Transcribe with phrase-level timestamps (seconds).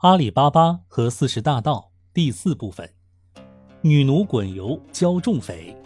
[0.00, 2.88] 阿里巴巴和四十大盗第四部分：
[3.80, 5.76] 女奴滚油教众匪。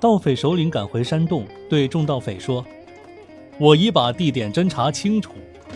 [0.00, 2.66] 盗匪首领赶回山洞，对众盗匪说
[3.60, 5.30] ：“我已把地点侦查清楚，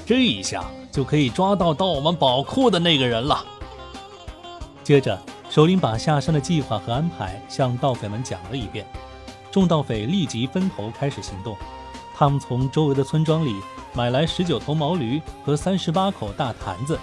[0.04, 3.46] 这一下就可以抓到盗我们宝库的那个人了。”
[4.82, 5.16] 接着，
[5.48, 8.84] 首领把下山的计划和安排向盗匪们讲了一遍。
[9.52, 11.56] 众盗匪立即分头开始行动。
[12.18, 13.54] 他们从周围的村庄里
[13.94, 16.98] 买来十九头毛驴和三十八口大坛子，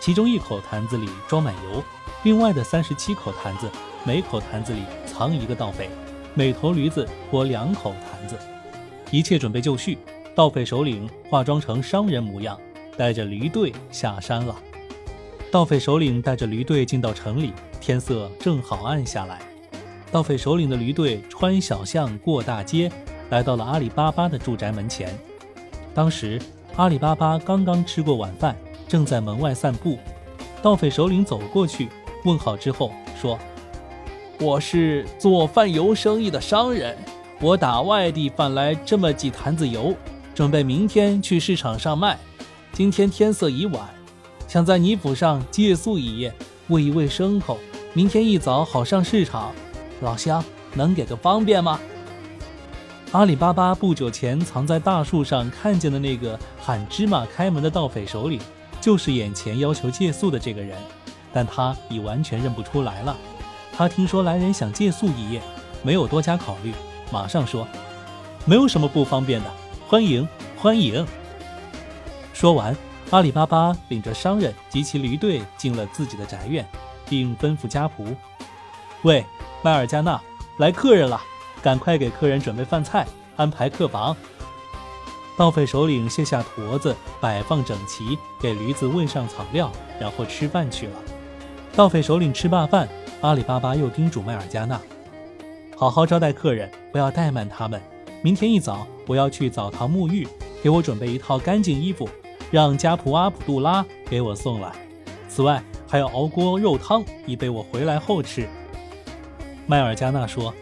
[0.00, 1.84] 其中一口坛子里装满油，
[2.22, 3.68] 另外的三十七口坛子，
[4.04, 5.90] 每口坛子里藏一个盗匪，
[6.32, 8.38] 每头驴子拖两口坛子。
[9.10, 9.98] 一切准备就绪，
[10.34, 12.58] 盗匪首领化妆成商人模样，
[12.96, 14.56] 带着驴队下山了。
[15.52, 17.52] 盗匪首领带着驴队进到城里，
[17.82, 19.42] 天色正好暗下来。
[20.10, 22.90] 盗匪首领的驴队穿小巷过大街。
[23.30, 25.18] 来到了阿里巴巴的住宅门前，
[25.94, 26.40] 当时
[26.76, 28.56] 阿里巴巴刚刚吃过晚饭，
[28.86, 29.98] 正在门外散步。
[30.62, 31.88] 盗匪首领走过去，
[32.24, 33.38] 问好之后说
[34.40, 36.96] ：“我是做贩油生意的商人，
[37.40, 39.94] 我打外地贩来这么几坛子油，
[40.34, 42.18] 准备明天去市场上卖。
[42.72, 43.88] 今天天色已晚，
[44.48, 46.32] 想在你府上借宿一夜，
[46.68, 47.58] 喂一喂牲口，
[47.92, 49.52] 明天一早好上市场。
[50.00, 50.44] 老乡，
[50.74, 51.78] 能给个方便吗？”
[53.14, 58.40] 阿里巴巴不久前藏在大树上看见的那个喊芝麻开门的盗匪首领，
[58.80, 60.76] 就是眼前要求借宿的这个人，
[61.32, 63.16] 但他已完全认不出来了。
[63.72, 65.40] 他听说来人想借宿一夜，
[65.80, 66.74] 没有多加考虑，
[67.12, 67.64] 马上说
[68.46, 69.50] ：“没有什么不方便的，
[69.86, 71.06] 欢迎欢迎。”
[72.34, 72.76] 说完，
[73.10, 76.66] 阿里巴巴领着商人及其驴队进了自己的宅院，
[77.08, 78.12] 并吩咐家仆
[79.02, 79.24] ：“喂，
[79.62, 80.20] 麦尔加纳，
[80.58, 81.22] 来客人了。”
[81.64, 84.14] 赶快给客人准备饭菜，安排客房。
[85.34, 90.92] 盗匪首领卸下驼子，摆放整齐，给驴子喂上草料，然后吃饭去了。
[91.74, 92.86] 盗匪首领吃罢饭，
[93.22, 94.78] 阿里巴巴又叮嘱麦尔加纳
[95.74, 97.80] ：“好好招待客人，不要怠慢他们。
[98.20, 100.28] 明天一早，我要去澡堂沐浴，
[100.62, 102.06] 给我准备一套干净衣服，
[102.50, 104.70] 让家仆阿卜杜拉给我送来。
[105.30, 108.46] 此外，还要熬锅肉汤，以备我回来后吃。”
[109.66, 110.52] 麦尔加纳说。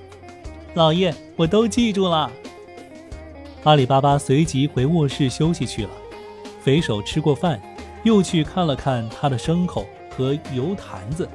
[0.75, 2.31] 老爷，我都记住了。
[3.65, 5.91] 阿里巴巴随即回卧室休息去了。
[6.65, 7.61] 匪首吃过饭，
[8.05, 11.29] 又去看了看他的牲口和油坛子。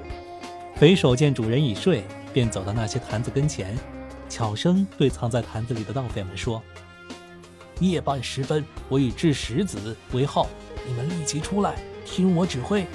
[0.76, 2.04] 匪首见主人已睡，
[2.34, 3.78] 便走到那些坛子跟前，
[4.28, 6.60] 悄声对藏在坛子里的盗匪们说
[7.80, 10.48] ：“夜半时分，我已掷石子为号，
[10.88, 12.88] 你们立即出来，听我指挥。”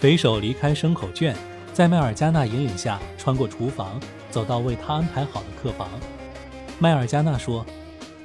[0.00, 1.36] 匪首离开牲口圈，
[1.72, 4.00] 在麦尔加纳引领下穿过厨房。
[4.32, 5.86] 走到为他安排好的客房，
[6.78, 7.64] 麦尔加纳说：“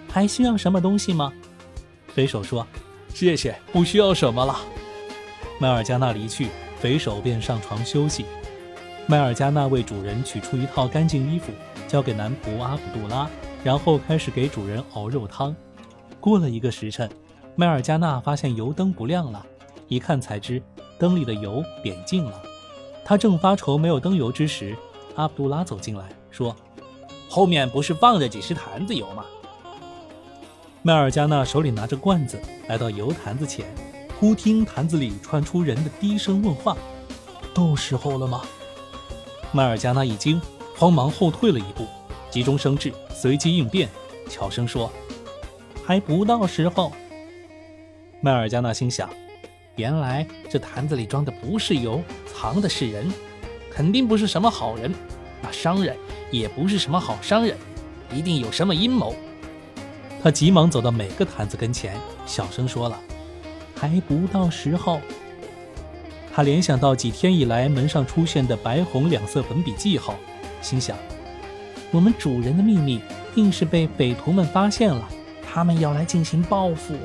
[0.10, 1.32] 还需要什么东西吗？”
[2.16, 2.66] 匪首说
[3.14, 4.56] ：“谢谢，不需要什么了。”
[5.60, 6.48] 麦尔加纳离去，
[6.80, 8.26] 匪首便上床休息。
[9.06, 11.52] 麦尔加纳为主人取出一套干净衣服，
[11.88, 13.30] 交给男仆阿卜杜拉，
[13.64, 15.56] 然后开始给主人熬肉汤。
[16.20, 17.10] 过了一个时辰，
[17.56, 19.46] 麦尔加纳发现油灯不亮了，
[19.88, 20.62] 一看才知
[20.98, 22.42] 灯里的油点尽了。
[23.06, 24.76] 他正发愁没有灯油之时，
[25.18, 26.56] 阿卜杜拉走进来，说
[27.28, 29.26] ：“后面不是放着几十坛子油吗？”
[30.84, 33.66] 麦尔加纳手里拿着罐子，来到油坛子前，
[34.20, 36.78] 忽听坛子里传出人的低声问话
[37.52, 38.44] ：“到时候了吗？”
[39.52, 40.40] 麦尔加纳一惊，
[40.76, 41.88] 慌忙后退了一步，
[42.30, 43.90] 急中生智，随机应变，
[44.30, 44.92] 悄声说
[45.84, 46.92] ：“还不到时候。”
[48.22, 49.10] 麦尔加纳心想
[49.78, 53.12] ：“原来这坛子里装的不是油，藏的是人。”
[53.78, 54.92] 肯定不是什么好人，
[55.40, 55.96] 那商人
[56.32, 57.56] 也不是什么好商人，
[58.12, 59.14] 一定有什么阴谋。
[60.24, 61.96] 他急忙走到每个坛子跟前，
[62.26, 63.00] 小声说了
[63.78, 65.00] ：“还不到时候。”
[66.34, 70.16] 他联想到几天以来门上出现的白红两色粉笔记号，
[70.60, 70.98] 心想
[71.94, 73.00] ：“我们主人的秘密
[73.36, 75.08] 定是被匪徒们发现了，
[75.48, 76.96] 他们要来进行报复。”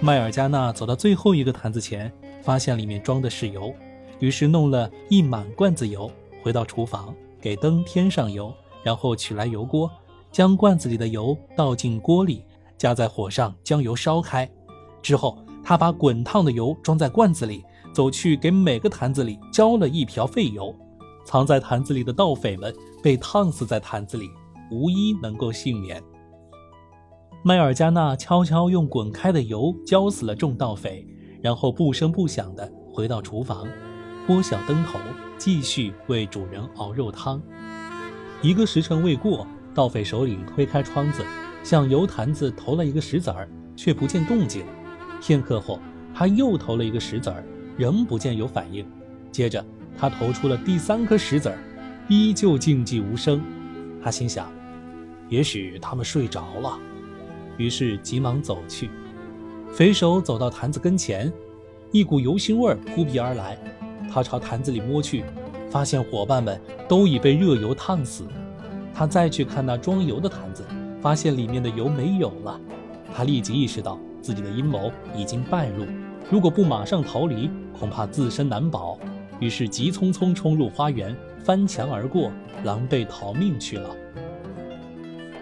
[0.00, 2.12] 迈尔加纳走到最后一个坛子前，
[2.42, 3.74] 发现里面装的是油。
[4.20, 6.10] 于是弄了一满罐子油，
[6.42, 9.90] 回到厨房，给灯添上油，然后取来油锅，
[10.30, 12.44] 将罐子里的油倒进锅里，
[12.78, 14.48] 加在火上将油烧开。
[15.02, 20.74] 之后，他把滚烫的油装在罐子里，走去给每个坛子里浇了一瓢废油。
[21.24, 24.28] 藏在坛子里的盗匪们被烫死在坛子里，
[24.70, 26.02] 无一能够幸免。
[27.42, 31.06] 麦尔加纳悄悄用滚开的油浇死了众盗匪，
[31.40, 33.66] 然后不声不响地回到厨房。
[34.30, 34.96] 拨小灯头，
[35.36, 37.42] 继续为主人熬肉汤。
[38.40, 39.44] 一个时辰未过，
[39.74, 41.24] 盗匪首领推开窗子，
[41.64, 44.64] 向油坛子投了一个石子儿，却不见动静。
[45.20, 45.80] 片刻后，
[46.14, 47.44] 他又投了一个石子儿，
[47.76, 48.86] 仍不见有反应。
[49.32, 49.66] 接着，
[49.98, 51.58] 他投出了第三颗石子儿，
[52.06, 53.42] 依旧静寂无声。
[54.00, 54.48] 他心想，
[55.28, 56.78] 也许他们睡着了，
[57.56, 58.90] 于是急忙走去。
[59.72, 61.32] 匪首走到坛子跟前，
[61.90, 63.58] 一股油腥味扑鼻而来。
[64.12, 65.24] 他朝坛子里摸去，
[65.70, 68.26] 发现伙伴们都已被热油烫死。
[68.92, 70.64] 他再去看那装油的坛子，
[71.00, 72.60] 发现里面的油没有了。
[73.14, 75.86] 他立即意识到自己的阴谋已经败露，
[76.30, 77.48] 如果不马上逃离，
[77.78, 78.98] 恐怕自身难保。
[79.38, 82.30] 于是急匆匆冲入花园，翻墙而过，
[82.62, 83.88] 狼狈逃命去了。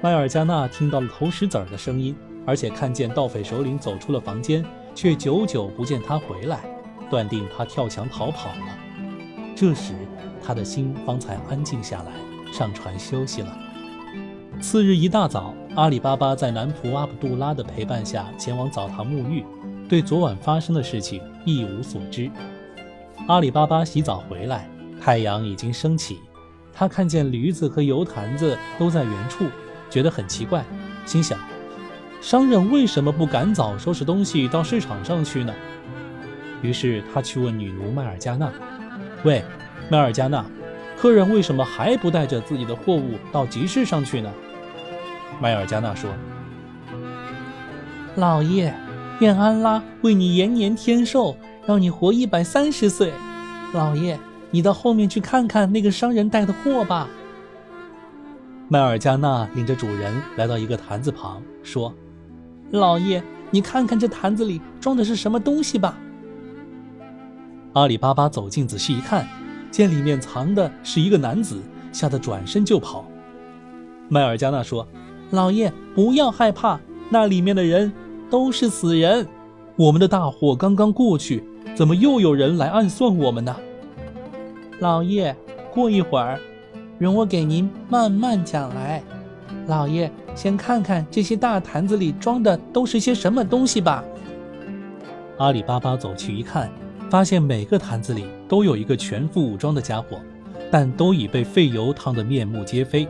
[0.00, 2.14] 麦尔加纳听到了投石子儿的声音，
[2.46, 6.60] 而且看见盗匪首领走出了房间，却久久不见他回来，
[7.10, 8.78] 断定他跳墙逃跑了。
[9.56, 9.94] 这时，
[10.44, 13.58] 他的心方才安静下来，上船休息了。
[14.60, 19.44] 次日一大早，阿里巴巴在男仆阿卜杜拉的陪伴下前往澡堂沐浴，
[19.88, 22.30] 对昨晚发生的事情一无所知。
[23.26, 24.68] 阿里巴巴洗澡回来，
[25.00, 26.18] 太阳已经升起。
[26.72, 29.44] 他看见驴子和油坛子都在原处，
[29.90, 30.64] 觉得很奇怪，
[31.04, 31.38] 心想：
[32.20, 35.52] 商人为什么不赶早收拾东西到市场上去呢？
[36.62, 38.52] 于是他去问女奴麦尔加纳
[39.24, 39.44] ：“喂，
[39.90, 40.44] 麦尔加纳，
[40.96, 44.32] 客人为什么还不带着自己的货物到集市上去呢？”
[45.40, 46.10] 麦尔加纳说
[48.16, 48.74] ：“老爷，
[49.20, 51.36] 愿安拉为你延年天寿。”
[51.68, 53.12] 让你活一百三十岁，
[53.74, 54.18] 老爷，
[54.50, 57.06] 你到后面去看看那个商人带的货吧。
[58.68, 61.92] 麦尔加纳领着主人来到一个坛子旁，说
[62.72, 65.94] ：“老爷，你看看这坛子里装的是什么东西吧。”
[67.78, 69.24] 阿里巴巴走近仔细一看，
[69.70, 73.04] 见里面藏的是一个男子，吓得转身就跑。
[74.08, 74.84] 麦尔加纳说
[75.30, 77.92] ：“老爷，不要害怕，那里面的人
[78.28, 79.24] 都是死人。
[79.76, 81.44] 我们的大货刚刚过去。”
[81.76, 83.54] 怎么又有人来暗算我们呢？
[84.80, 85.36] 老爷，
[85.72, 86.40] 过一会儿，
[86.98, 89.00] 容我给您慢慢讲来。
[89.68, 94.02] 老爷，先看看这些大坛子里装的都是些什么东西吧。
[95.36, 96.68] 阿里巴巴走去一看，
[97.10, 100.20] 发现每个坛子里都有一个全副武装的家伙，
[100.70, 103.08] 但都已被废油烫得面目皆非。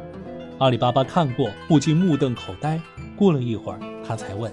[0.58, 2.80] 阿里巴巴看过，不禁目瞪口呆。
[3.16, 4.52] 过了一会儿，他才问：“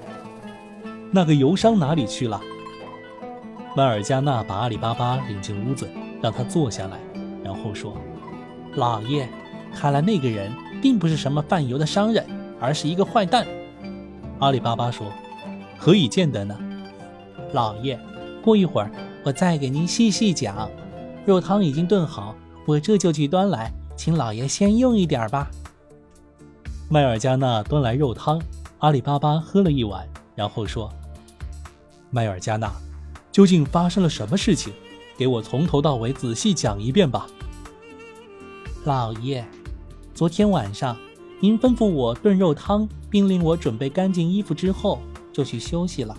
[1.11, 2.41] 那个油商哪里去了？”
[3.77, 5.87] 麦尔加纳把阿里巴巴领进屋子，
[6.21, 6.97] 让他坐下来，
[7.43, 7.95] 然后说
[8.75, 9.29] ：“老爷，
[9.75, 10.51] 看来那个人
[10.81, 12.25] 并不是什么贩油的商人，
[12.59, 13.45] 而是一个坏蛋。”
[14.39, 15.11] 阿里巴巴说
[15.77, 16.57] ：“何以见得呢？”
[17.53, 17.99] 老爷，
[18.41, 18.89] 过一会儿
[19.25, 20.69] 我再给您细细讲。
[21.25, 22.35] 肉汤已经炖好，
[22.67, 25.49] 我这就去端来，请老爷先用一点吧。
[26.87, 28.39] 麦尔加纳端来肉汤，
[28.77, 30.93] 阿里巴巴喝了一碗，然后说
[32.11, 32.71] ：“麦尔加纳。”
[33.33, 34.71] 究竟发生了什么事情？
[35.17, 37.25] 给我从头到尾仔细讲一遍吧。
[38.83, 39.43] 老爷，
[40.13, 40.95] 昨天晚上
[41.39, 44.99] 您吩咐我炖肉汤，并令我准备干净衣服之后，
[45.33, 46.15] 就去休息了。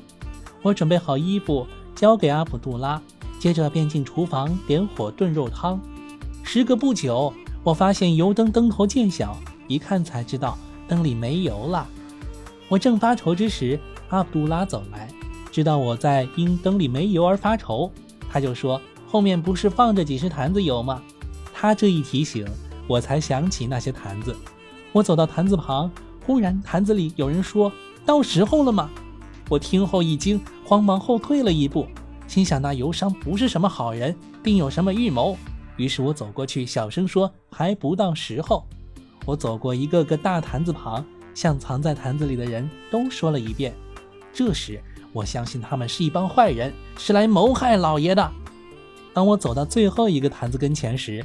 [0.62, 1.64] 我准备好衣服
[1.96, 3.00] 交给阿卜杜拉，
[3.40, 5.81] 接着便进厨房点火炖肉汤。
[6.44, 7.32] 时隔不久，
[7.64, 10.56] 我发现油灯灯头渐小，一看才知道
[10.87, 11.88] 灯里没油了。
[12.69, 15.08] 我正发愁之时，阿卜杜拉走来。
[15.50, 17.90] 知道我在因灯里没油而发愁，
[18.31, 18.78] 他就说
[19.08, 21.03] ：“后面不是放着几十坛子油吗？”
[21.55, 22.46] 他这一提醒，
[22.86, 24.36] 我才想起那些坛子。
[24.93, 25.91] 我走到坛子旁，
[26.26, 27.72] 忽然坛子里有人说
[28.05, 28.91] ：“到时候了吗？”
[29.48, 31.86] 我听后一惊，慌忙后退了一步，
[32.26, 35.36] 心想那油商不是什么好人，定有什么预谋。
[35.76, 38.67] 于是我走过去，小声说：“还不到时候。”
[39.24, 43.74] 我走过一个个大坛子旁，向藏在坛子里的人都说了一遍。
[44.32, 44.81] 这时。
[45.12, 48.31] 我相信他们是一帮坏人，是来谋害老爷的。
[49.15, 51.24] 当我走到最后一个坛子跟前时，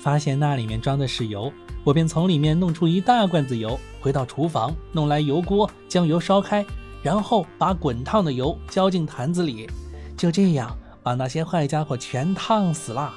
[0.00, 1.52] 发现那里面装的是油，
[1.84, 6.66] 我便从里面弄出一大罐子油，回到厨房弄来油锅，将油烧开，
[7.02, 9.68] 然后把滚烫的油浇进坛子里，
[10.16, 13.14] 就这样把那些坏家伙全烫死了。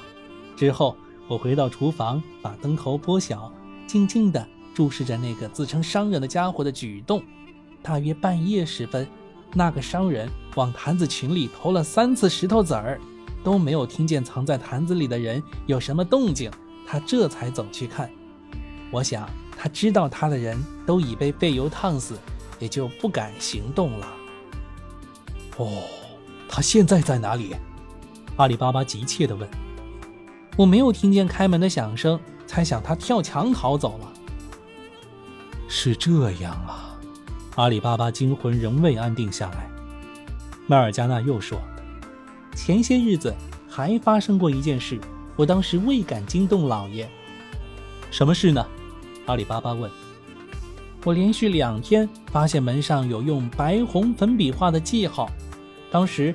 [0.56, 0.96] 之后
[1.28, 3.52] 我回到厨房，把灯头拨小，
[3.86, 7.22] 静静地注视着那个自称商人的家伙的举动。
[7.82, 9.06] 大约半夜时分。
[9.54, 12.98] 那个商人往坛子群里投了三次石头子儿，
[13.44, 16.50] 都没有听见藏在坛子里的人有什么动静，
[16.86, 18.08] 他这才走去看。
[18.90, 22.16] 我想他知道他的人都已被废油烫死，
[22.62, 24.06] 也就不敢行动了。
[25.56, 25.82] 哦，
[26.48, 27.56] 他现在在哪里？
[28.36, 29.48] 阿里巴巴急切地问。
[30.56, 34.12] 我没有听见开门的响声，猜想他跳墙逃走了。
[35.66, 36.96] 是这样啊。
[37.56, 39.68] 阿里巴巴惊魂仍未安定下来，
[40.68, 41.58] 麦尔加纳又说
[42.54, 43.34] ：“前些日子
[43.68, 45.00] 还发生过一件事，
[45.34, 47.10] 我当时未敢惊动老爷。
[48.12, 48.64] 什么事呢？
[49.26, 49.90] 阿里巴巴问。
[51.04, 55.28] 我连续两天发现门上有用白红粉笔画的记号，
[55.90, 56.34] 当时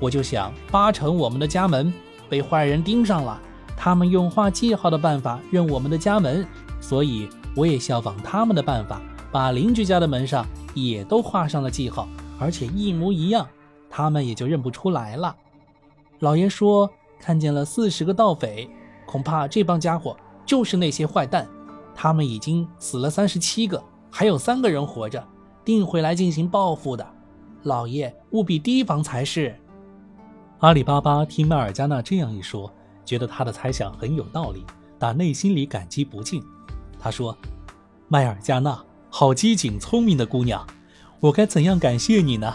[0.00, 1.92] 我就想，八成我们的家门
[2.28, 3.40] 被坏人盯上了，
[3.76, 6.44] 他们用画记号的办法认我们的家门，
[6.80, 10.44] 所以我也效仿他们的办法，把邻居家的门上
[10.74, 12.08] 也都画上了记号，
[12.40, 13.46] 而且一模一样，
[13.88, 15.36] 他们也就认不出来了。
[16.18, 18.68] 老爷说看见了四十个盗匪，
[19.06, 20.16] 恐怕这帮家伙。
[20.44, 21.46] 就是那些坏蛋，
[21.94, 25.26] 他们已经死了三十七个，还有三个人活着，
[25.64, 27.06] 定会来进行报复的。
[27.62, 29.54] 老爷务必提防才是。
[30.60, 32.72] 阿里巴巴听迈尔加纳这样一说，
[33.04, 34.64] 觉得他的猜想很有道理，
[34.98, 36.42] 打内心里感激不尽。
[36.98, 37.36] 他说
[38.08, 40.66] ：“迈尔加纳，好机警聪明的姑娘，
[41.20, 42.54] 我该怎样感谢你呢？”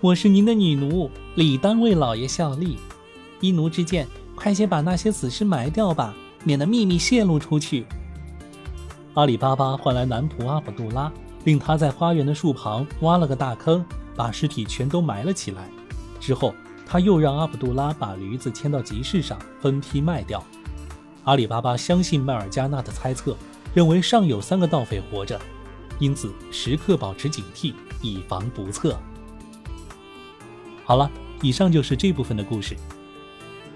[0.00, 2.78] 我是您的女奴，理当为老爷效力。
[3.40, 6.14] 依奴之见，快些把那些死尸埋掉吧。
[6.42, 7.84] 免得秘密泄露出去。
[9.14, 11.12] 阿里巴巴换来男仆阿卜杜拉，
[11.44, 15.68] 令他在花园的树旁挖了个大坑，把尸体全都埋了起来。
[16.20, 16.54] 之后，
[16.86, 20.42] 他又让阿卜杜拉把驴子牵到集市上分批卖掉。
[21.24, 23.36] 阿里巴巴相信麦尔加纳的猜测，
[23.74, 25.40] 认为尚有三个盗匪活着，
[25.98, 28.96] 因此时刻保持警惕，以防不测。
[30.84, 31.10] 好了，
[31.42, 32.76] 以上就是这部分的故事。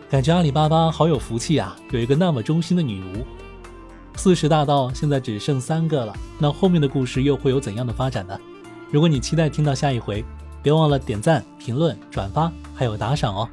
[0.08, 3.26] 感觉阿里巴巴好有福气啊，有一个那么忠心的女奴。
[4.16, 8.38] 四十大盗现在只剩三个了，那后面的故事又会有怎样的发展呢？
[8.90, 10.24] 如果你期待听到下一回，
[10.62, 13.48] 别忘了点赞、评论、转发，还有打赏哦。